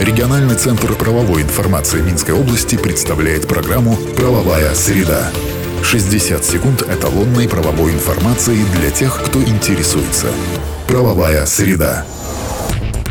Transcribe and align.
Региональный 0.00 0.56
центр 0.56 0.92
правовой 0.92 1.40
информации 1.40 2.02
Минской 2.02 2.34
области 2.34 2.76
представляет 2.76 3.48
программу 3.48 3.96
«Правовая 4.14 4.74
среда». 4.74 5.30
60 5.82 6.44
секунд 6.44 6.82
эталонной 6.82 7.48
правовой 7.48 7.92
информации 7.92 8.58
для 8.78 8.90
тех, 8.90 9.18
кто 9.24 9.42
интересуется. 9.42 10.26
Правовая 10.86 11.46
среда. 11.46 12.04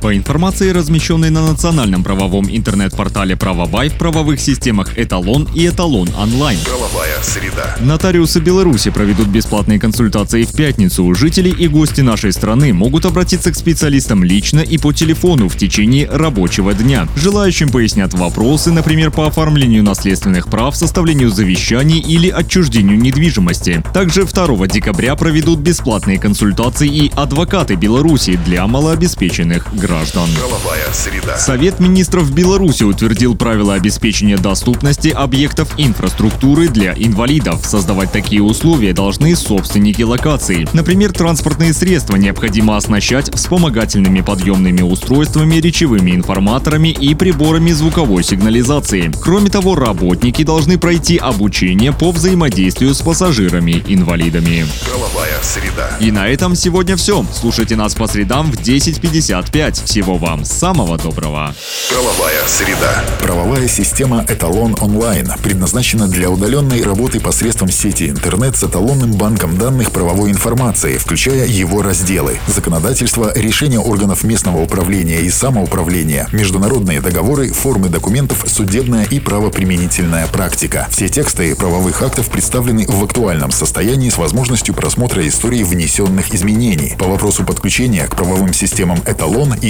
По 0.00 0.16
информации, 0.16 0.70
размещенной 0.70 1.28
на 1.28 1.46
национальном 1.46 2.02
правовом 2.02 2.46
интернет-портале 2.48 3.36
Правовай 3.36 3.90
в 3.90 3.94
правовых 3.98 4.40
системах 4.40 4.98
Эталон 4.98 5.46
и 5.54 5.68
Эталон 5.68 6.08
онлайн. 6.18 6.58
Правовая 6.64 7.18
среда. 7.22 7.76
Нотариусы 7.80 8.40
Беларуси 8.40 8.88
проведут 8.90 9.28
бесплатные 9.28 9.78
консультации 9.78 10.44
в 10.44 10.52
пятницу. 10.52 11.14
Жители 11.14 11.50
и 11.50 11.68
гости 11.68 12.00
нашей 12.00 12.32
страны 12.32 12.72
могут 12.72 13.04
обратиться 13.04 13.52
к 13.52 13.56
специалистам 13.56 14.24
лично 14.24 14.60
и 14.60 14.78
по 14.78 14.94
телефону 14.94 15.50
в 15.50 15.56
течение 15.58 16.08
рабочего 16.10 16.72
дня. 16.72 17.06
Желающим 17.16 17.68
пояснят 17.68 18.14
вопросы, 18.14 18.72
например, 18.72 19.10
по 19.10 19.26
оформлению 19.26 19.84
наследственных 19.84 20.48
прав, 20.48 20.76
составлению 20.76 21.28
завещаний 21.28 21.98
или 21.98 22.30
отчуждению 22.30 22.98
недвижимости. 22.98 23.84
Также 23.92 24.24
2 24.24 24.66
декабря 24.66 25.14
проведут 25.14 25.58
бесплатные 25.58 26.18
консультации 26.18 26.88
и 26.88 27.12
адвокаты 27.14 27.74
Беларуси 27.74 28.40
для 28.46 28.66
малообеспеченных 28.66 29.66
граждан 29.74 29.89
граждан. 29.90 30.28
Правовая 30.38 30.92
среда. 30.92 31.36
Совет 31.36 31.80
министров 31.80 32.32
Беларуси 32.32 32.84
утвердил 32.84 33.34
правила 33.36 33.74
обеспечения 33.74 34.36
доступности 34.36 35.08
объектов 35.08 35.74
инфраструктуры 35.78 36.68
для 36.68 36.92
инвалидов. 36.92 37.66
Создавать 37.66 38.12
такие 38.12 38.40
условия 38.40 38.92
должны 38.92 39.34
собственники 39.34 40.02
локаций. 40.02 40.68
Например, 40.72 41.12
транспортные 41.12 41.74
средства 41.74 42.14
необходимо 42.14 42.76
оснащать 42.76 43.34
вспомогательными 43.34 44.20
подъемными 44.20 44.82
устройствами, 44.82 45.56
речевыми 45.56 46.12
информаторами 46.12 46.88
и 46.88 47.16
приборами 47.16 47.72
звуковой 47.72 48.22
сигнализации. 48.22 49.10
Кроме 49.20 49.50
того, 49.50 49.74
работники 49.74 50.44
должны 50.44 50.78
пройти 50.78 51.16
обучение 51.16 51.92
по 51.92 52.12
взаимодействию 52.12 52.94
с 52.94 53.00
пассажирами-инвалидами. 53.00 54.66
Правовая 54.84 55.42
среда. 55.42 55.90
И 55.98 56.12
на 56.12 56.28
этом 56.28 56.54
сегодня 56.54 56.96
все. 56.96 57.26
Слушайте 57.34 57.74
нас 57.74 57.96
по 57.96 58.06
средам 58.06 58.52
в 58.52 58.60
10.55. 58.60 59.79
Всего 59.84 60.16
вам 60.16 60.44
самого 60.44 60.98
доброго. 60.98 61.54
Правовая 61.88 62.46
среда. 62.46 63.04
Правовая 63.20 63.68
система 63.68 64.24
«Эталон 64.28 64.76
онлайн» 64.80 65.32
предназначена 65.42 66.06
для 66.06 66.30
удаленной 66.30 66.82
работы 66.82 67.18
посредством 67.20 67.70
сети 67.70 68.08
интернет 68.08 68.56
с 68.56 68.64
эталонным 68.64 69.12
банком 69.12 69.58
данных 69.58 69.90
правовой 69.90 70.30
информации, 70.30 70.96
включая 70.96 71.46
его 71.46 71.82
разделы. 71.82 72.38
Законодательство, 72.46 73.32
решения 73.34 73.80
органов 73.80 74.22
местного 74.22 74.62
управления 74.62 75.20
и 75.22 75.30
самоуправления, 75.30 76.28
международные 76.32 77.00
договоры, 77.00 77.52
формы 77.52 77.88
документов, 77.88 78.44
судебная 78.46 79.04
и 79.04 79.18
правоприменительная 79.18 80.26
практика. 80.28 80.86
Все 80.90 81.08
тексты 81.08 81.54
правовых 81.56 82.02
актов 82.02 82.28
представлены 82.28 82.86
в 82.86 83.02
актуальном 83.02 83.50
состоянии 83.50 84.10
с 84.10 84.18
возможностью 84.18 84.74
просмотра 84.74 85.26
истории 85.26 85.64
внесенных 85.64 86.34
изменений. 86.34 86.94
По 86.98 87.06
вопросу 87.06 87.44
подключения 87.44 88.06
к 88.06 88.16
правовым 88.16 88.52
системам 88.52 88.98
«Эталон» 89.06 89.54
и 89.54 89.69